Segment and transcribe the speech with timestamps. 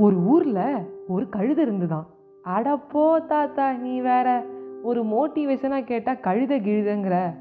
[0.00, 2.06] ஒரு ஊரில் ஒரு கழுதை இருந்துதான்.
[2.44, 4.44] அடப்போ தாத்தா நீ வேற.
[4.82, 7.34] ஒரு மோட்டிவேஷனாக கேட்டால் கழுதை கிழுதுங்கிற.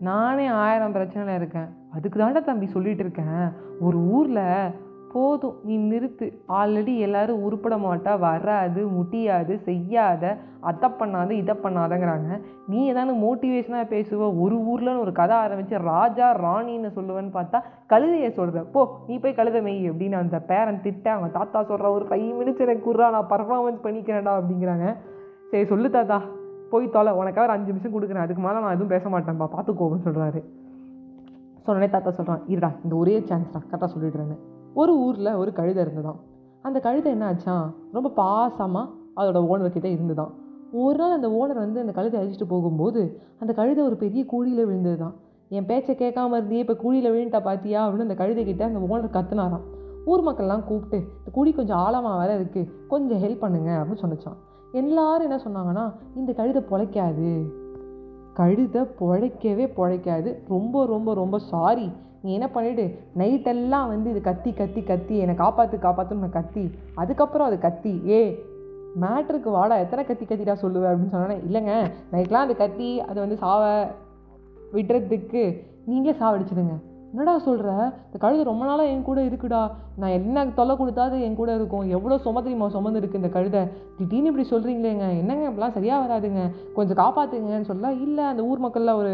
[0.00, 1.68] நானே ஆயிரம் பிரச்சனையில் இருக்கேன்.
[1.92, 3.52] அதுக்கு தாண்டா தம்பி சொல்லிகிட்டு இருக்கேன்.
[3.80, 4.70] ஒரு ஊரில்
[5.14, 5.56] போதும்.
[5.68, 6.26] நீ நிறுத்து.
[6.58, 8.12] ஆல்ரெடி எல்லாரும் உருப்பட மாட்டா.
[8.24, 10.22] வராது முடியாது செய்யாத
[10.70, 12.30] அதை பண்ணாத இதை பண்ணாதங்கிறாங்க.
[12.72, 14.28] நீ ஏதாவது மோட்டிவேஷனாக பேசுவ.
[14.44, 17.60] ஒரு ஊரில்னு ஒரு கதை ஆரம்பித்து ராஜா ராணின்னு சொல்லுவேன்னு பார்த்தா
[17.92, 21.06] கழுதையை சொல்கிற போ நீ போய் கழுத மெய் அப்படின்னு அந்த பேரன் திட்ட.
[21.14, 24.88] அவங்க தாத்தா சொல்கிற ஒரு ஃபைவ் மினிட்ஸ் எனக்கு குர்றா நான் பர்ஃபார்மன்ஸ் பண்ணிக்கிறேன்டா அப்படிங்கிறாங்க.
[25.50, 26.18] சரி சொல்லு தாத்தா.
[26.72, 27.12] போய் தொலை.
[27.22, 28.26] உனக்காக ஒரு அஞ்சு நிமிஷம் கொடுக்குறேன்.
[28.26, 30.42] அதுக்கு மேலே நான் எதுவும் பேச மாட்டேன்ப்பா பார்த்துக்கோ அப்படின்னு சொல்கிறாரு
[31.66, 34.36] சொன்னே தாத்தா சொல்கிறான் இருடா இந்த ஒரே சான்ஸ்டா கரெக்டாக சொல்லிடுறேன்னு.
[34.74, 36.20] ஒரு ஊரில் ஒரு கழுதை இருந்துதான்.
[36.62, 40.32] அந்த கழுதை என்ன ஆச்சான் ரொம்ப பாசமாக அதோட ஓனர்கிட்ட இருந்துதான்.
[40.72, 44.98] ஒரு நாள் அந்த ஓனர் வந்து அந்த கழுதை அழிச்சிட்டு போகும்போது அந்த கழுதை ஒரு பெரிய கூலியில் விழுந்தது
[44.98, 45.14] தான்
[45.48, 47.80] என் பேச்சை கேட்காம இருந்தே இப்போ கூலியில் விழுந்துட்டா பாத்தியா?
[47.86, 49.64] அப்படின்னு அந்த கழுதை கிட்ட அந்த ஓனர் கத்துனாராம்.
[50.04, 54.40] ஊர் மக்கள்லாம் கூப்பிட்டு இந்த குழி கொஞ்சம் ஆழமாக வேற இருக்குது கொஞ்சம் ஹெல்ப் பண்ணுங்க அப்படின்னு சொன்னச்சான்
[54.72, 55.84] எல்லாரும் என்ன சொன்னாங்கன்னா
[56.16, 57.30] இந்த கழுதை பொழைக்காது.
[58.34, 60.30] கழுதை பொழைக்கவே பொழைக்காது.
[60.48, 61.92] ரொம்ப ரொம்ப ரொம்ப சாரி
[62.24, 62.84] நீ என்ன பண்ணிவிடு
[63.18, 65.16] நைட்டெல்லாம் வந்து இது கத்தி கத்தி கத்தி.
[65.16, 66.70] என்னை காப்பாற்று காப்பாற்றுன்னு நான் கத்தி.
[66.94, 67.92] அதுக்கப்புறம் அது கத்தி.
[68.08, 68.20] ஏ
[69.00, 71.74] மேட்ருக்கு வாடா எத்தனை கத்தி கத்திடா சொல்லுவேன் அப்படின்னு சொன்னேன் இல்லைங்க.
[72.12, 73.62] நைட்லாம் அது கத்தி அது வந்து சாவ
[74.72, 75.42] விடுறதுக்கு
[75.86, 76.76] நீங்களே சாவடிச்சிடுங்க.
[77.14, 77.72] என்னடா சொல்கிற
[78.06, 79.60] இந்த கழுதை ரொம்ப நாளாக என் கூட இருக்குடா.
[80.00, 81.84] நான் என்ன தொல்லை கொடுத்தாது என் கூட இருக்கும்.
[81.96, 83.62] எவ்வளோ சும தெரியுமா சுமந்து இருக்குது இந்த கழுதை?
[83.98, 86.42] திடீர்னு இப்படி சொல்கிறீங்களேங்க என்னங்க இப்படிலாம் சரியாக வராதுங்க.
[86.76, 89.12] கொஞ்சம் காப்பாற்றுங்கன்னு சொல்ல இல்லை அந்த ஊர் மக்களில் ஒரு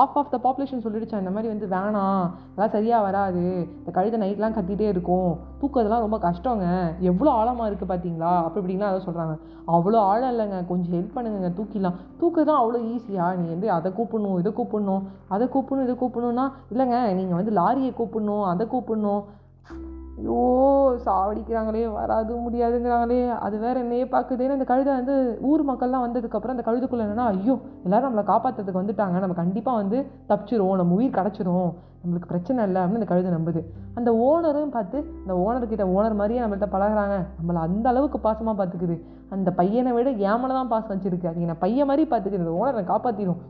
[0.00, 1.20] ஆஃப் ஆஃப் த பாப்புலேஷன் சொல்லிடுச்சா.
[1.22, 2.26] இந்த மாதிரி வந்து வேணாம்.
[2.50, 3.44] அதெல்லாம் சரியாக வராது.
[3.80, 5.30] இந்த கழுதை நைட்லாம் கத்திகிட்டே இருக்கும்.
[5.62, 6.66] தூக்கிறதுலாம் ரொம்ப கஷ்டங்க.
[7.10, 9.34] எவ்வளோ ஆழமாக இருக்குது பார்த்தீங்களா அப்படி இப்படின்னா அதை சொல்கிறாங்க
[9.74, 10.60] அவ்வளோ ஆழம் இல்லைங்க.
[10.70, 15.02] கொஞ்சம் ஹெல்ப் பண்ணுங்க தூக்கிலாம் தூக்க தான் அவ்வளோ ஈஸியாக நீ வந்து அதை கூப்பிடணும் இதை கூப்பிடணும்
[15.34, 19.22] அதை கூப்பிடணும் இதை கூப்பிடணும்னா இல்லைங்க நீங்கள் வந்து லாரியை கூப்பிடணும் அதை கூப்பிடணும்.
[20.20, 20.38] ஐயோ
[21.04, 23.20] சாவடிக்கிறாங்களே வராது முடியாதுங்கிறாங்களே.
[23.44, 25.14] அது வேற என்னையே பார்க்குதேன்னு அந்த கழுதை வந்து
[25.50, 29.20] ஊர் மக்கள்லாம் வந்ததுக்கப்புறம் அந்த கழுதுக்குள்ளே என்னன்னா ஐயோ எல்லோரும் நம்மளை காப்பாற்றுறதுக்கு வந்துட்டாங்க.
[29.24, 29.98] நம்ம கண்டிப்பாக வந்து
[30.30, 31.70] தப்பிச்சிரும் நம்ம உயிர் கிடச்சிரும்
[32.02, 33.60] நம்மளுக்கு பிரச்சனை இல்லை அப்படின்னு அந்த கழுதை நம்புது.
[33.98, 37.16] அந்த ஓனரும் பார்த்து அந்த ஓனர்கிட்ட ஓனர் மாதிரியே நம்மள்கிட்ட பழகுறாங்க.
[37.38, 38.96] நம்மளை அந்த அளவுக்கு பாசமாக பார்த்துக்குது
[39.36, 41.30] அந்த பையனை விட ஏமனை தான் பாசம் வச்சிருக்கு.
[41.32, 43.40] அது என்னை பையன் மாதிரி பார்த்துக்குது அந்த ஓனரை காப்பாற்றிடும்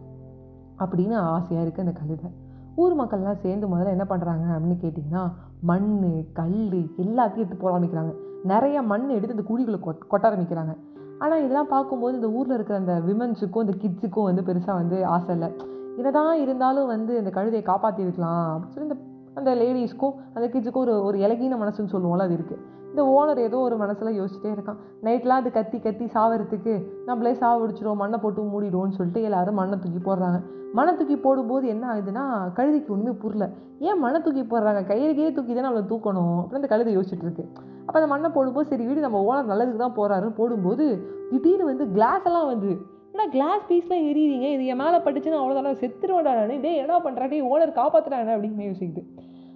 [0.84, 2.30] அப்படின்னு ஆசையாக இருக்குது அந்த கழுதை.
[2.76, 8.14] ஊர் மக்கள்லாம் சேர்ந்து முதல்ல என்ன பண்ணுறாங்க அப்படின்னு கேட்டிங்கன்னா மண் கல் எல்லாத்தையும் எடுத்து போட ஆரம்பிக்கிறாங்க.
[8.44, 10.76] நிறைய மண் எடுத்து இந்த குழிகளை கொட் கொட்ட ஆரம்பிக்கிறாங்க.
[11.18, 15.48] ஆனால் இதெல்லாம் பார்க்கும்போது இந்த ஊரில் இருக்கிற அந்த விமன்ஸுக்கும் இந்த கிட்ஸுக்கும் வந்து பெருசாக வந்து ஆசை இல்லை.
[15.96, 18.96] என்னதான் இருந்தாலும் வந்து இந்த கழுதையை காப்பாற்றிருக்கலாம் அப்படின்னு சொல்லி இந்த
[19.40, 22.62] அந்த லேடிஸ்க்கும் அந்த கிட்ஸுக்கும் ஒரு ஒரு இலகின மனசுன்னு சொல்லுவோம்ல அது இருக்குது
[22.92, 24.78] இந்த ஓனர் ஏதோ ஒரு மனசில் யோசிச்சுட்டே இருக்கான்.
[25.06, 26.72] நைட்லாம் அது கத்தி கத்தி சாவறதுக்கு
[27.08, 30.38] நம்மளே சாவடிச்சிடும் மண்ணை போட்டு மூடிடுவோம்னு சொல்லிட்டு எல்லாரும் மண்ணை தூக்கி போடுறாங்க.
[30.78, 32.24] மண்ணை தூக்கி போடும்போது என்ன ஆகுதுன்னா
[32.58, 33.46] கழுதிக்கு ஒன்றுமே புரியல.
[33.88, 34.80] ஏன் மண்ணை தூக்கி போடுறாங்க?
[34.90, 36.36] கையில தூக்கி தான் நம்மளை தூக்கணும்?
[36.40, 37.44] அப்படின்னு அந்த கழுதை யோசிச்சுட்டு இருக்கு.
[37.86, 40.86] அப்போ அந்த மண்ணை போடும்போது சரி வீடு நம்ம ஓனர் நல்லதுக்கு தான் போகிறாருன்னு போடும்போது
[41.30, 42.72] திடீர்னு வந்து கிளாஸ் எல்லாம் வந்து
[43.14, 44.46] ஏன்னா கிளாஸ் பீஸ்லாம் எரியுறீங்க?
[44.56, 46.60] இது என் மேலே படிச்சுன்னு அவ்வளோதான் செத்துருவேன்டா நான்.
[46.66, 49.02] டே என்ன பண்ணுறா டே ஓனர் காப்பாற்றுறானே அப்படின்னு யோசிக்குது.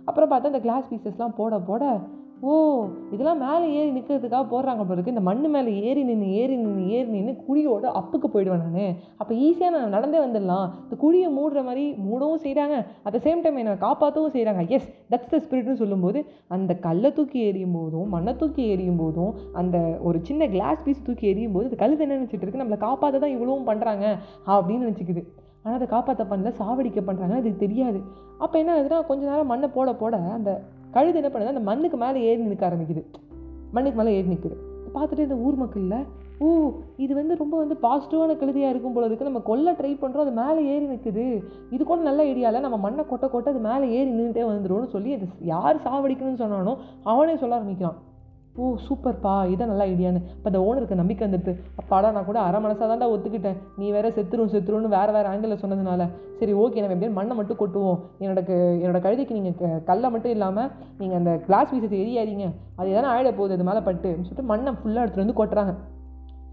[0.09, 1.85] அப்புறம் பார்த்தா அந்த கிளாஸ் பீசஸ்லாம் போட போட
[2.43, 2.55] ஓ
[3.15, 7.33] இதெல்லாம் மேலே ஏறி நிற்கிறதுக்காக போடுறாங்க பிறகு இந்த மண் மேலே ஏறி நின்று ஏறி நின்று ஏறி நின்று
[7.47, 8.97] குழியோட அப்புக்கு போயிடுவேன் நான்.
[9.21, 10.67] அப்போ ஈஸியாக நான் நடந்தே வந்துடலாம்.
[10.85, 15.33] இந்த குழியை மூடுற மாதிரி மூடவும் செய்கிறாங்க அட் த சேம் டைம் என்னை காப்பாற்றவும் செய்கிறாங்க எஸ் தட்ஸ்
[15.33, 16.21] த ஸ்பிரிட்னு சொல்லும்போது
[16.57, 19.33] அந்த கல்லை தூக்கி எறியும் போதும் மண்ணை தூக்கி எறியும் போதும்
[19.63, 19.79] அந்த
[20.09, 22.63] ஒரு சின்ன கிளாஸ் பீஸ் தூக்கி எறியும் போது அது கழுது என்ன நினச்சிட்டு இருக்கு?
[22.65, 24.05] நம்மளை காப்பாற்ற தான் இவ்வளவும் பண்ணுறாங்க
[24.57, 25.25] அப்படின்னு நினச்சிக்குது.
[25.65, 28.01] ஆனால் அதை காப்பாற்ற பண்ணல சாவடிக்க பண்ணுறாங்க அதுக்கு தெரியாது.
[28.39, 32.21] அப்போ என்ன ஆகுதுன்னா கொஞ்ச நேரம் மண்ணை போட போட அந்த கழுது என்ன பண்ணுது அந்த மண்ணுக்கு மேலே
[32.29, 33.05] ஏறி நிற்க ஆரம்பிக்குது.
[33.73, 34.57] மண்ணுக்கு மேலே ஏறி நிற்குது
[34.97, 36.05] பார்த்துட்டு இந்த ஊர் மக்களில்
[36.39, 36.47] ஓ
[36.97, 40.87] இது வந்து ரொம்ப வந்து பாசிட்டிவான கழுதியாக இருக்கும் போல நம்ம கொல்ல ட்ரை பண்ணுறோம் அது மேலே ஏறி
[40.87, 41.25] நிற்குது
[41.71, 45.27] இது கூட நல்ல ஐடியாவில் நம்ம மண்ணை கொட்ட கொட்ட அது மேலே ஏறி நின்றுட்டே வந்துடும் சொல்லி அது
[45.41, 47.99] யார் சாவடிக்கணும்னு சொன்னானோ அவனே சொல்ல ஆரம்பிக்கிறான்.
[48.59, 49.33] ஓ சூப்பர்ப்பா.
[49.53, 50.21] இதான் நல்ல ஐடியான்னு.
[50.37, 53.57] இப்போ அந்த ஓனருக்கு நம்பிக்கை வந்துட்டு அப்பாடா நான் கூட அரை மனசாக தான்டா ஒத்துக்கிட்டேன்.
[53.81, 56.05] நீ வேற செத்துரும் செத்துருன்னு வேறு வேறு ஆங்கிளில் சொன்னதுனால.
[56.41, 57.99] சரி ஓகே நம்ம எப்படியும் மண்ணை மட்டும் கொட்டுவோம்.
[58.23, 58.43] என்னோட
[58.83, 60.71] என்னோட கழுதிக்கு நீங்கள் கல்லை மட்டும் இல்லாமல்
[61.01, 62.47] நீங்கள் அந்த கிளாஸ் பீசத்தை எரியாதீங்க.
[62.79, 64.13] அது எதனா ஆயிட போகுது அது மேலே பட்டு.
[64.23, 65.75] சொல்லிட்டு மண்ணை ஃபுல்லாக எடுத்துகிட்டு வந்து கொட்டுறாங்க.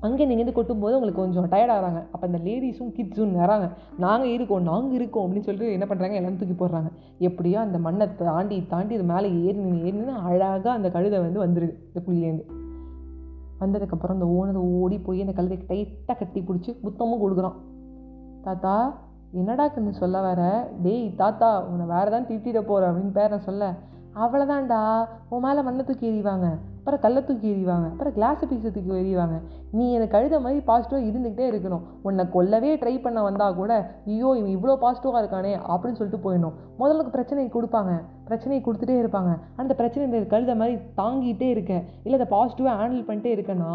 [0.06, 2.00] அங்கே நீங்கள் வந்து கொட்டும்போது உங்களுக்கு கொஞ்சம் டயர்ட் ஆகிறாங்க.
[2.14, 3.66] அப்போ அந்த லேடிஸும் கிட்ஸும் வராங்க.
[3.98, 6.90] நாங்கள் இருக்கோம் நாங்கள் இருக்கோம் அப்படின்னு சொல்லிட்டு என்ன பண்ணுறாங்க எல்லாம் தூக்கி போடுறாங்க.
[7.20, 12.02] எப்படியோ அந்த மண்ணை தாண்டி தாண்டி இது மேலே ஏறி ஏறினு அழகாக அந்த கழுதை வந்து வந்துடுது இந்த
[12.08, 12.48] குழிலேருந்து
[13.64, 17.58] வந்ததுக்கப்புறம் அந்த ஓனர் ஓடி போய் அந்த கழுதைக்கு டைட்டாக கட்டி பிடிச்சி முத்தமும் கொடுக்குறான்.
[18.42, 18.76] தாத்தா
[19.32, 20.68] என்னடா கண்ணு சொல்ல வர?
[20.84, 23.74] டேய் தாத்தா உன்னை வேறு தான் திட்டிட போகிற அப்படின்னு பேரன் சொல்ல.
[24.16, 24.82] அவ்வளோதான்டா
[25.30, 26.48] உன் மேலே மண்ணை தூக்கி எறிவாங்க.
[26.82, 27.88] அப்புறம் கல்லை தூக்கி எறிவாங்க.
[27.94, 29.36] அப்புறம் கிளாஸை பீஸை தூக்கி எறிவாங்க.
[29.78, 31.84] நீ எனக்கு கழுத மாதிரி பாசிட்டிவாக இருந்துக்கிட்டே இருக்கணும்.
[32.08, 33.72] உன்னை கொல்லவே ட்ரை பண்ண வந்தால் கூட
[34.14, 36.56] ஐயோ இவன் இவ்வளோ பாசிட்டிவாக இருக்கானே அப்படின்னு சொல்லிட்டு போயிடணும்.
[36.80, 37.94] முதல்ல பிரச்சனையை கொடுப்பாங்க.
[38.30, 39.32] பிரச்சனையை கொடுத்துட்டே இருப்பாங்க.
[39.62, 41.74] அந்த பிரச்சனை இந்த கழுத மாதிரி தாங்கிட்டே இருக்க
[42.06, 43.72] இல்லை அதை பாசிட்டிவாக ஹேண்டில் பண்ணிட்டே இருக்கேன்னா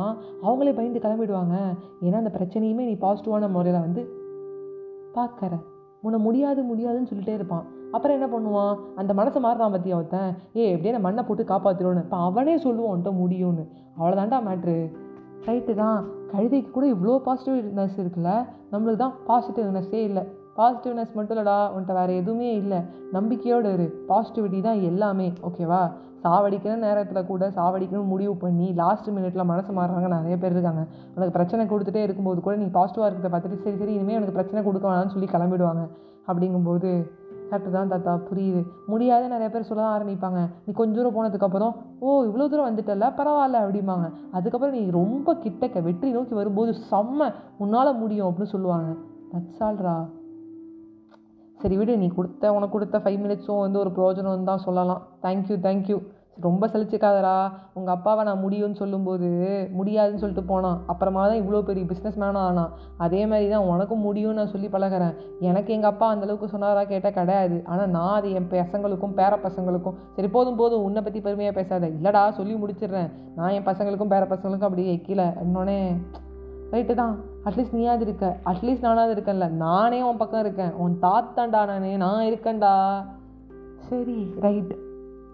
[0.47, 1.56] அவங்களே பயந்து கிளம்பிடுவாங்க.
[2.06, 4.05] ஏன்னா அந்த பிரச்சனையுமே நீ பாசிட்டிவான முறையில் வந்து
[5.19, 5.55] பார்க்கற
[6.06, 7.67] உன்னை முடியாது முடியாதுன்னு சொல்லிட்டே இருப்பான்.
[7.94, 8.74] அப்புறம் என்ன பண்ணுவான்?
[9.00, 10.30] அந்த மனசை மாறுறான் பற்றி ஒருத்தன்?
[10.56, 13.64] ஏ எப்படியே நான் மண்ணை போட்டு காப்பாற்றிடுவோன்னு இப்போ அவனே சொல்லுவான்ட்ட முடியும்னு.
[13.98, 14.76] அவ்வளோதான்டா மேட்ரு
[15.46, 16.00] ரைட்டு தான்.
[16.32, 18.30] கழுதைக்கு கூட இவ்வளோ பாசிட்டிவ்னஸ் இருக்குல்ல?
[18.72, 20.22] நம்மளுக்கு தான் பாசிட்டிவ்னஸ்ஸே இல்லை.
[20.58, 22.78] பாசிட்டிவ்னஸ் மட்டும் இல்லைடா உன்ட்ட வேறு எதுவுமே இல்லை.
[23.16, 23.86] நம்பிக்கையோடு இரு.
[24.10, 25.32] பாசிட்டிவிட்டி தான் எல்லாமே.
[25.48, 25.80] ஓகேவா
[26.22, 30.08] சாவடிக்கிற நேரத்தில் கூட சாவடிக்கணும்னு முடிவு பண்ணி லாஸ்ட் மினிட்ல மனசு மாறுறாங்க.
[30.16, 30.82] நிறைய பேர் இருக்காங்க.
[31.14, 34.86] உனக்கு பிரச்சனை கொடுத்துட்டே இருக்கும்போது கூட நீ பாசிட்டிவாக இருக்கிறத பார்த்துட்டு சரி சரி இனிமேல் எனக்கு பிரச்சனை கொடுக்க
[34.90, 35.84] வேணாம்னு சொல்லி கிளம்பிடுவாங்க.
[36.28, 36.90] அப்படிங்கும்போது
[37.50, 38.60] கரெக்டு தான் தாத்தா புரியுது.
[38.93, 40.40] முடியாது நிறைய பேர் சொல்ல ஆரம்பிப்பாங்க.
[40.66, 41.72] நீ கொஞ்ச தூரம் போனதுக்கப்புறம்
[42.04, 44.06] ஓ இவ்வளோ தூரம் வந்துட்டல பரவாயில்ல அப்படிம்பாங்க.
[44.38, 47.31] அதுக்கப்புறம் நீ ரொம்ப கிட்டக்க வெற்றி நோக்கி வரும்போது செம்ம
[47.64, 48.90] உன்னால் முடியும் அப்படின்னு சொல்லுவாங்க.
[49.32, 49.96] தட்ஸ் ஆல்ரா
[51.60, 55.02] சரி விடு நீ கொடுத்த உனக்கு கொடுத்த ஃபைவ் மினிட்ஸும் வந்து ஒரு ப்ரோஜனம் தான் சொல்லலாம்.
[55.25, 55.96] தேங்க்யூ தேங்க்யூ
[56.44, 57.34] ரொம்ப சலிச்சுக்காதடா
[57.78, 59.28] உங்கள் அப்பாவை நான் முடியும்னு சொல்லும்போது
[59.78, 60.78] முடியாதுன்னு சொல்லிட்டு போனான்.
[60.92, 62.72] அப்புறமா தான் இவ்வளோ பெரிய பிஸ்னஸ் மேனாக ஆனான்.
[63.04, 65.14] அதே மாதிரி தான் உனக்கும் முடியும்னு நான் சொல்லி பழகிறேன்.
[65.48, 67.58] எனக்கு எங்கள் அப்பா அந்தளவுக்கு சொன்னாரா கேட்டால் கிடையாது.
[67.64, 71.90] ஆனால் நான் அது என் பசங்களுக்கும் பேர பசங்களுக்கும் சரி போதும் போதும் உன்னை பற்றி பெருமையாக பேசாத.
[71.96, 73.10] இல்லைடா சொல்லி முடிச்சிடுறேன்.
[73.38, 75.80] நான் என் பசங்களுக்கும் பேர பசங்களுக்கும் அப்படியே வைக்கல இன்னொன்னே
[76.72, 77.14] ரைட்டு தான்.
[77.48, 78.26] அட்லீஸ்ட் நீயாவது இருக்க.
[78.52, 79.48] அட்லீஸ்ட் நானாவது இருக்கேன்ல.
[79.66, 80.74] நானே உன் பக்கம் இருக்கேன்.
[80.84, 82.74] உன் தாத்தாண்டா நானே நான் இருக்கேன்டா.
[83.88, 84.74] சரி ரைட்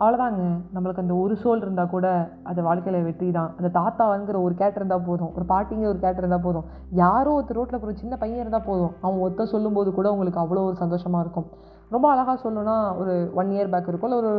[0.02, 0.44] அவ்வளோதாங்க
[0.74, 2.06] நம்மளுக்கு அந்த ஒரு சோல் இருந்தால் கூட
[2.50, 3.50] அது வாழ்க்கையில் வெற்றி தான்.
[3.58, 5.32] அந்த தாத்தாங்கிற ஒரு கேட் இருந்தால் போதும்.
[5.36, 6.64] ஒரு பாட்டிங்கிற ஒரு கேட் இருந்தால் போதும்.
[7.02, 8.94] யாரோ ஒருத்தர் ரோட்டில் போகிற சின்ன பையன் இருந்தால் போதும்.
[9.04, 11.46] அவன் ஒருத்தர் சொல்லும்போது கூட உங்களுக்கு அவ்வளோ ஒரு சந்தோஷமாக இருக்கும்.
[11.94, 14.10] ரொம்ப அழகாக சொல்லணும்னா ஒரு ஒன் இயர் பேக் இருக்கும்.
[14.10, 14.32] இல்லை ஒரு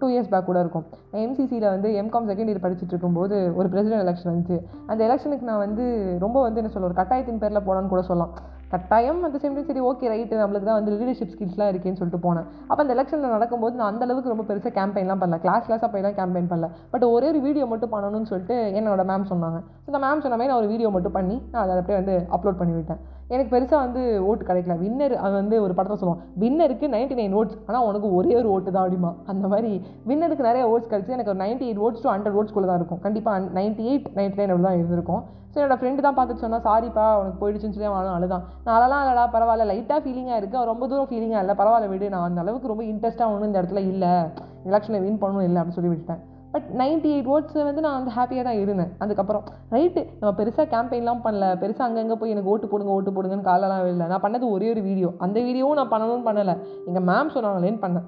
[0.00, 0.86] டூ இயர்ஸ் பேக் கூட இருக்கும்.
[1.24, 4.58] எம்சிசியில் வந்து எம்காம் செகண்ட் இயர் படிச்சுட்டு இருக்கும்போது ஒரு பிரசிடென்ட் எலெக்ஷன் வந்துச்சு.
[4.90, 5.84] அந்த எலெக்ஷனுக்கு நான் வந்து
[6.24, 8.34] ரொம்ப வந்து என்ன சொல்ல ஒரு கட்டாயத்தின் பேரில் போனான்னு கூட சொல்லலாம்.
[8.72, 12.46] கட்டாயம் அந்த சேம் டைம் சரி ஓகே ரைட்டு நம்மளுக்கு தான் வந்து லீடர்ஷிப் ஸ்கில்ஸ்லாம் இருக்கேன்னு சொல்லிட்டு போனேன்.
[12.68, 15.38] அப்போ அந்த எலெக்ஷனில் நடக்கும்போது நான் அந்தளவுக்கு ரொம்ப பெருசாக கேம்பெயின்லாம் பண்ணல.
[15.44, 16.68] கிளாஸ் கிளாஸாக போய்லாம் கேம்பெயின் பண்ணல.
[16.94, 19.60] பட் ஒரே ஒரு வீடியோ மட்டும் பண்ணணும்னு சொல்லிட்டு என்னோட மேம் சொன்னாங்க.
[19.82, 22.60] ஸோ அந்த மேம் சொன்ன மாதிரி நான் ஒரு வீடியோ மட்டும் பண்ணி நான் அதை அப்படியே வந்து அப்லோட்
[22.62, 23.02] பண்ணிவிட்டேன்.
[23.34, 24.74] எனக்கு பெருசாக வந்து ஓட்டு கிடைக்கல.
[24.82, 28.70] வின்னர் அது வந்து ஒரு படத்தை சொல்லுவோம் வின்னருக்கு நைன்ட்டி நைன் ஓட்ஸ் ஆனால் உனக்கு ஒரே ஒரு ஓட்டு
[28.74, 29.72] தான் அப்படிமா அந்த மாதிரி
[30.10, 33.00] வின்னருக்கு நிறைய ஓட்ஸ் கிடச்சி எனக்கு ஒரு ninety eight oats two hundred ஓட்ஸ்குள்ளே தான் இருக்கும்.
[33.06, 35.24] கண்டிப்பாக நைன்ட்டி எயிட் நைன்ட்டி நைன் அப்படி தான் இருந்திருக்கும்.
[35.52, 38.44] ஸோ என்னோட ஃப்ரெண்டு தான் பார்த்துட்டு சொன்னால் சாரிப்பா உனக்கு போயிடுச்சுன்னு சொல்லி அவன் அழுதான்.
[38.64, 39.66] நான் அழலாம் இல்லடா பரவாயில்ல.
[39.72, 41.56] லைட்டாக ஃபீலிங்காக இருக்குது ரொம்ப தூரம் ஃபீலிங்காக இல்லை.
[41.60, 42.12] பரவாயில்ல விடு.
[42.14, 44.14] நான் அந்த அளவுக்கு ரொம்ப இன்ட்ரெஸ்ட்டாக ஒன்றும் இந்த இடத்துல இல்லை.
[44.70, 46.22] எலெக்ஷனில் வின் பண்ணணும் இல்லை அப்படின்னு சொல்லி விட்டுட்டேன்.
[46.56, 48.92] பட் நைன்ட்டி எயிட் ஓட்ஸில் வந்து நான் வந்து ஹாப்பியாக தான் இருந்தேன்.
[49.04, 49.42] அதுக்கப்புறம்
[49.74, 51.46] ரைட்டு நம்ம பெருசாக கேம்பெயின்லாம் பண்ணல.
[51.62, 54.06] பெருசாக அங்கங்கே போய் எனக்கு ஓட்டு போடுங்க ஓட்டு போடுங்கன்னு காலெல்லாம் இல்லை.
[54.12, 56.54] நான் பண்ணது ஒரே ஒரு வீடியோ அந்த வீடியோவும் நான் பண்ணணும்னு பண்ணலை.
[56.90, 58.06] எங்கள் மேம் சொன்னாங்களேன்னு பண்ணேன்.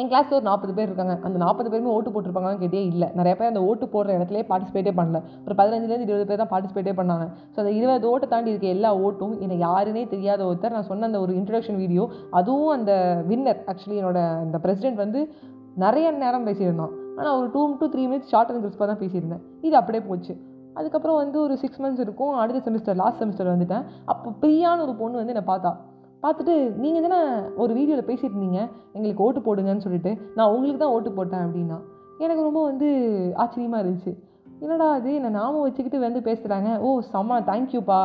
[0.00, 1.14] என் கிளாஸில் ஒரு நாற்பது பேர் இருக்காங்க.
[1.26, 3.08] அந்த நாற்பது பேருமே ஓட்டு போட்டிருப்பாங்கன்னு கேட்டே இல்லை.
[3.18, 5.18] நிறைய பேர் அந்த ஓட்டு போடுற இடத்துலேயே பார்ட்டிசிபேட்டே பண்ணல.
[5.46, 7.26] ஒரு பதினஞ்சுலேருந்து இருபது பேர் தான் பார்ட்டிசிபேட்டே பண்ணாங்க.
[7.52, 11.20] ஸோ அந்த இருபது ஓட்டை தாண்டி இருக்க எல்லா ஓட்டும் என்னை யாருன்னே தெரியாத ஒருத்தர் நான் சொன்ன அந்த
[11.26, 12.06] ஒரு இன்ட்ரடக்ஷன் வீடியோ
[12.40, 12.94] அதுவும் அந்த
[13.30, 15.22] வின்னர் ஆக்சுவலி என்னோட அந்த பிரசிடென்ட் வந்து
[15.86, 16.94] நிறைய நேரம் பேசியிருந்தான்.
[17.18, 19.42] ஆனால் ஒரு two to three minutes short and கிறிஸ்பாக தான் பேசியிருந்தேன்.
[19.66, 20.34] இது அப்படியே போச்சு.
[20.78, 22.34] அதுக்கப்புறம் வந்து ஒரு சிக்ஸ் மந்த்ஸ் இருக்கும்.
[22.42, 23.84] அடுத்த செமிஸ்டர் லாஸ்ட் செமிஸ்டர் வந்துட்டேன்.
[24.12, 25.72] அப்போ ப்ரீயான ஒரு பொண்ணு வந்து என்னை பார்த்தா
[26.24, 27.18] பார்த்துட்டு நீங்கள் தானே
[27.62, 28.60] ஒரு வீடியோவில் பேசிட்டு இருந்தீங்க
[28.96, 31.78] எங்களுக்கு ஓட்டு போடுங்கன்னு சொல்லிட்டு நான் உங்களுக்கு தான் ஓட்டு போட்டேன் அப்படின்னா.
[32.24, 32.88] எனக்கு ரொம்ப வந்து
[33.42, 34.12] ஆச்சரியமாக இருந்துச்சு.
[34.64, 38.00] என்னடா அது என்னை நாம வச்சுக்கிட்டு வந்து பேசுகிறாங்க ஓ செம்ம தேங்க்யூப்பா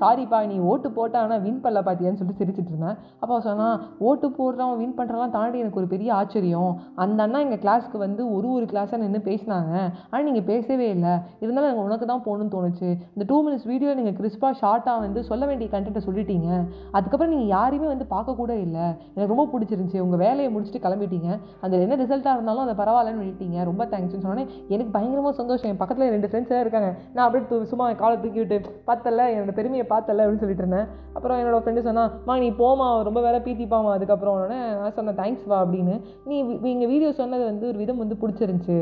[0.00, 2.96] சாரிப்பா நீ ஓட்டு போட்டால் ஆனால் வின் பண்ணல பார்த்தியான்னு சொல்லிட்டு சிரிச்சிட்டு இருந்தேன்.
[3.22, 3.74] அப்போ சொன்னால்
[4.08, 6.70] ஓட்டு போடுறவன் வின் பண்ணுறலாம் தாண்டி எனக்கு ஒரு பெரிய ஆச்சரியம்.
[7.02, 9.72] அந்த அண்ணா எங்கள் கிளாஸ்க்கு வந்து ஒரு ஒரு கிளாஸாக நின்று பேசினாங்க.
[10.10, 11.12] ஆனால் நீங்கள் பேசவே இல்லை.
[11.42, 12.88] இருந்தாலும் எனக்கு உனக்கு தான் போகணும்னு தோணுச்சு.
[13.14, 16.48] இந்த டூ மினிட்ஸ் வீடியோ நீங்கள் கிறிஸ்பாக ஷார்ட்டாக வந்து சொல்ல வேண்டிய கண்டென்ட்டை சொல்லிட்டீங்க.
[16.96, 18.86] அதுக்கப்புறம் நீங்கள் யாரையுமே வந்து பார்க்கக்கூட இல்லை.
[19.14, 20.00] எனக்கு ரொம்ப பிடிச்சிருந்துச்சி.
[20.06, 21.30] உங்கள் வேலையை முடிச்சுட்டு கிளம்பிட்டீங்க.
[21.64, 25.70] அதில் என்ன ரிசல்ட்டாக இருந்தாலும் அதை பரவாயில்லன்னு சொல்லிட்டீங்க ரொம்ப தேங்க்ஸ்னு சொன்னோன்னே எனக்கு பயங்கரமாக சந்தோஷம்.
[25.72, 26.90] என் பக்கத்தில் ரெண்டு ஃப்ரெண்ட்ஸ் இருக்காங்க.
[27.14, 30.88] நான் அப்படியே சும்மா காலை தூக்கி விட்டு பார்த்தல என்னோட பெருமையை பார்த்தல அப்படின்னு சொல்லிட்டு இருந்தேன்.
[31.16, 35.46] அப்புறம் என்னோட ஃப்ரெண்டு சொன்னா மா நீ போமா ரொம்ப வேலை பீத்திப்பாமா அதுக்கப்புறம் உடனே நான் சொன்னேன் தேங்க்ஸ்
[35.52, 35.96] வா அப்படின்னு.
[36.30, 38.78] நீ நீங்கள் வீடியோ சொன்னது வந்து ஒரு விதம் வந்து பிடிச்சிருந்துச்சு.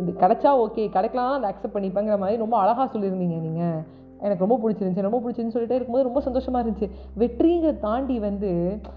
[0.00, 3.78] இது கிடைச்சா ஓகே கிடைக்கலாம் அதை அக்செப்ட் பண்ணிப்பேங்கிற மாதிரி ரொம்ப அழகாக சொல்லியிருந்தீங்க நீங்கள்
[4.26, 5.06] எனக்கு ரொம்ப பிடிச்சிருந்துச்சி.
[5.08, 6.88] ரொம்ப பிடிச்சிருந்துன்னு சொல்லிட்டே இருக்கும்போது ரொம்ப சந்தோஷமாக இருந்துச்சு.
[7.22, 8.50] வெற்றிங்கிறத தாண்டி வந்து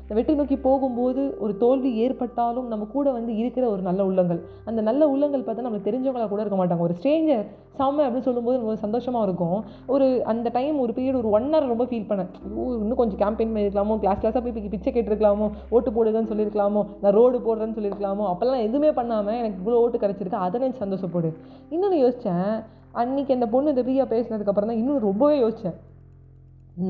[0.04, 4.42] இந்த வெற்றி நோக்கி போகும்போது ஒரு தோல்வி ஏற்பட்டாலும் நம்ம கூட வந்து இருக்கிற ஒரு நல்ல உள்ளங்கள்.
[4.72, 6.88] அந்த நல்ல உள்ளங்கள் பார்த்தா நம்மளுக்கு தெரிஞ்சவங்களாக கூட இருக்க மாட்டாங்க.
[6.90, 7.46] ஒரு ஸ்ட்ரேஞ்சர்
[7.80, 9.60] சாம அப்படின்னு சொல்லும்போது ரொம்ப சந்தோஷமாக இருக்கும்.
[9.94, 12.32] ஒரு அந்த டைம் ஒரு பீரியட் ஒரு ஒன் ஹவர் ரொம்ப ஃபீல் பண்ணேன்.
[12.58, 17.16] ஓ இன்னும் கொஞ்சம் கேம்பெயின் பண்ணியிருக்கலாமோ கிளாஸ் கிளாஸாக போய் போய் பிச்சை கேட்டிருக்கலாமோ ஓட்டு போடுதுன்னு சொல்லியிருக்கலாமோ நான்
[17.20, 20.46] ரோடு போடுறேன்னு சொல்லியிருக்கலாமோ அப்போல்லாம் எதுவுமே பண்ணாமல் எனக்கு இவ்வளோ ஓட்டு கிடச்சிருக்கு.
[20.48, 21.32] அதை நான் சந்தோஷப்படு.
[21.75, 22.54] இன்னொன்று யோசித்தேன்
[22.91, 25.79] அன்னைக்கு அந்த பொண்ணு இந்த பிரியா பேசினதுக்கப்புறம் தான் இன்னும் ரொம்பவே யோசித்தேன்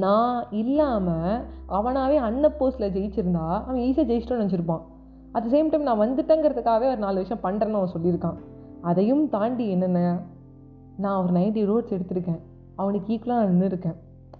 [0.03, 1.43] நான் இல்லாமல்
[1.77, 4.84] அவனாகவே அன்ன போஸ்டில் ஜெயிச்சிருந்தா அவன் ஈஸியாக ஜெயிச்சிட்டோன்னு நினச்சிருப்பான்.
[5.31, 8.38] அட் சேம் டைம் நான் வந்துட்டேங்கிறதுக்காகவே ஒரு நாலு விஷயம் பண்ணுறேன்னு அவன் சொல்லியிருக்கான்.
[8.81, 10.00] அதையும் தாண்டி என்னென்ன
[10.98, 12.41] நான் ஒரு நைன்டி ரோட்ஸ் எடுத்திருக்கேன்.
[12.75, 13.98] அவனுக்கு ஈக்குவலாக நான் நின்றுருக்கேன்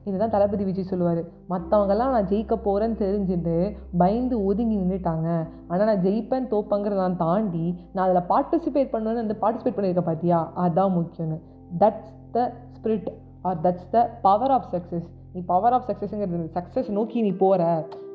[0.08, 1.22] இதுதான் தளபதி விஜய் சொல்லுவார்.
[1.51, 3.55] மற்றவங்கெல்லாம் நான் ஜெயிக்க போகிறேன்னு தெரிஞ்சுட்டு
[4.01, 5.27] பயந்து ஒதுங்கி நின்றுட்டாங்க
[5.70, 11.38] ஆனால் நான் ஜெயிப்பேன் தோப்பங்கிறதெல்லாம் தாண்டி நான் அதில் பார்ட்டிசிபேட் பண்ணணும்னு வந்து பார்ட்டிசிபேட் பண்ணியிருக்க பார்த்தியா அதுதான் முக்கியம்னு.
[11.84, 13.10] That's the spirit
[13.50, 17.62] or that's the power of success நீ பவர் ஆஃப் சக்ஸஸ்ங்கிறது சக்ஸஸ் நோக்கி நீ போகிற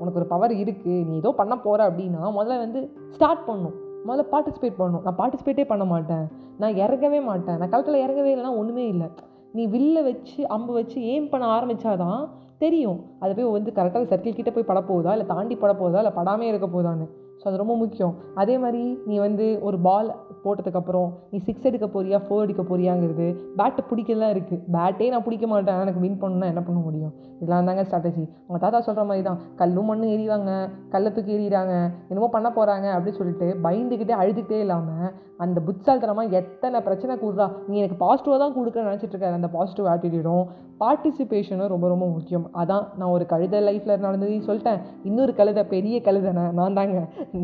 [0.01, 2.81] உனக்கு ஒரு பவர் இருக்குது நீ ஏதோ பண்ண போகிற அப்படின்னா முதல்ல வந்து
[3.15, 3.77] ஸ்டார்ட் பண்ணணும்
[4.09, 6.27] முதல்ல பார்ட்டிசிபேட் பண்ணணும் நான் பார்ட்டிசிபேட்டே பண்ண மாட்டேன்.
[6.63, 7.57] நான் இறங்கவே மாட்டேன்.
[7.61, 9.09] நான் களத்தில் இறங்கவே இல்லைன்னா ஒன்றுமே இல்லை.
[9.57, 12.23] நீ வில்ல வச்சு அம்பு வச்சு ஏம் பண்ண ஆரம்பித்தாதான்
[12.59, 12.99] தெரியும்.
[13.23, 16.47] அது போய் வந்து கரெக்டாக சர்க்கிள் கிட்டே போய் பட போகுதா இல்லை தாண்டி பட போகுதா இல்லை படாமே
[16.51, 17.07] இருக்க போதான்னு
[17.41, 18.15] ஸோ அது ரொம்ப முக்கியம்.
[18.43, 20.09] அதே மாதிரி நீ வந்து ஒரு பால்
[20.45, 23.27] போட்டதுக்கப்புறம் நீ சிக்ஸ் எடுக்க போறியா ஃபோர் அடிக்க போறியாங்கிறது
[23.59, 25.81] பேட்டை பிடிக்கலாம் இருக்குது பேட்டே நான் பிடிக்க மாட்டேன்.
[25.85, 27.13] எனக்கு வின் பண்ணணும்னா என்ன பண்ண முடியும்?
[27.41, 30.53] இதெல்லாம் தாங்க ஸ்ட்ராட்டஜி அவங்க தாத்தா சொல்கிற மாதிரி தான் கல்லும் மண்ணும் எறிவாங்க
[30.95, 31.75] கல்லை தூக்கி எறிகிறாங்க
[32.11, 35.09] என்னமோ பண்ண போகிறாங்க அப்படின்னு சொல்லிட்டு பயந்துக்கிட்டே அழுதுகிட்டே இல்லாமல்
[35.45, 40.47] அந்த புத்தால்தனமாக எத்தனை பிரச்சனை கூடுறா நீ எனக்கு பாசிட்டிவாக தான் கொடுக்க நினச்சிட்டு இருக்காரு அந்த பாசிட்டிவ் ஆட்டிடியூடும்
[40.81, 42.47] பார்ட்டிசிபேஷனும் ரொம்ப ரொம்ப முக்கியம்.
[42.61, 44.81] அதான் நான் ஒரு கழுத லைஃப்பில் நடந்ததையும் சொல்லிட்டேன்.
[45.09, 46.99] இன்னொரு கழுதை பெரிய கழுதை நான் நான் தாங்க.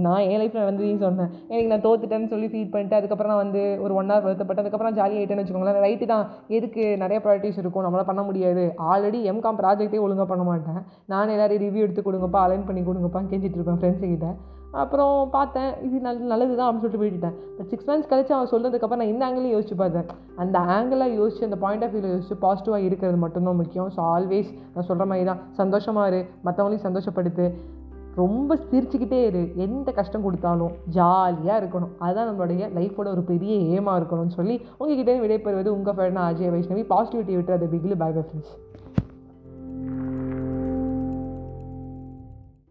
[0.07, 3.93] நான் என் லைஃப்பில் நடந்ததையும் சொன்னேன் எனக்கு நான் தோத்துட்டேன்னு சொல்லி ஃபீல் பண்ணிட்டு அதுக்கப்புறம் நான் வந்து ஒரு
[4.01, 5.83] ஒன் ஹவர் வருத்தப்பட்டு அதுக்கப்புறம் ஜாலி ஆகிட்டேன்னு வச்சுக்கோங்களேன்.
[5.87, 6.25] ரைட்டு தான்.
[6.57, 7.85] எதுக்கு நிறைய ப்ராடக்ட்ஸ் இருக்கும்.
[7.87, 8.65] நம்மளால் பண்ண முடியாது.
[8.93, 10.81] ஆல்ரெடி எம்காம் ப்ராஜெக்ட்டே ஒழுங்காக பண்ண மாட்டேன்.
[11.15, 14.31] நான் எல்லாரையும் ரிவ்யூ எடுத்து கொடுங்கப்பா அலைன் பண்ணி கொடுங்கப்பா கேட்டுட்டு இருப்பேன் ஃப்ரெண்ட்ஸுக்கிட்ட
[14.83, 19.01] அப்புறம் பார்த்தேன் இது நல்ல நல்லது தான் அப்படின்னு சொல்லிட்டு போயிட்டேன் பட் சிக்ஸ் மந்த்ஸ் கழிச்சு அவன் சொல்கிறதுக்கப்புறம்
[19.03, 20.07] நான் இந்த ஆங்கிளையும் யோசிச்சு பார்த்தேன்.
[20.43, 23.91] அந்த ஆங்கிளாக யோசிச்சு அந்த பாயிண்ட் ஆஃப் வியூவில் யோசிச்சு பாசிட்டிவாக இருக்கிறது மட்டும்தான் முக்கியம்.
[23.97, 26.21] ஸோ ஆல்வேஸ் நான் சொல்கிற மாதிரி தான் சந்தோஷமாக இரு.
[26.47, 27.47] மற்றவங்களையும் சந்தோஷப்படுத்து.
[28.15, 29.53] ரொம்ப சிரிச்சுக்கிட்டே இரு.
[29.57, 31.93] எந்த கஷ்டம் கொடுத்தாலும் ஜாலியாக இருக்கணும்.
[31.99, 36.85] அதுதான் நம்மளுடைய லைஃபோட ஒரு பெரிய ஏமாக இருக்கணும்னு சொல்லி உங்ககிட்ட விடைபெறுவது உங்கள் ஃப்ரெண்ட் அஜய் வைஷ்ணவி.
[36.93, 37.99] பாசிட்டிவிட்டி விட்டு அதை பிகிலு.
[38.03, 38.53] By bye friends